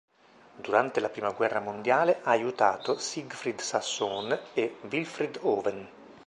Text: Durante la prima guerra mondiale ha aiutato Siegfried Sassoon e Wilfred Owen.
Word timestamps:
Durante 0.55 0.99
la 0.99 1.09
prima 1.09 1.29
guerra 1.31 1.59
mondiale 1.59 2.21
ha 2.23 2.31
aiutato 2.31 2.97
Siegfried 2.97 3.59
Sassoon 3.59 4.35
e 4.55 4.77
Wilfred 4.89 5.37
Owen. 5.43 5.87